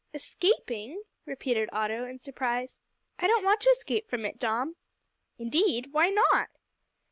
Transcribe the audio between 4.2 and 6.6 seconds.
it, Dom." "Indeed! why not?"